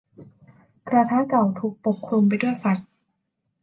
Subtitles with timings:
[0.89, 2.87] กระทะเก่าถูกปกคลุมไปด้วยฟัดจ์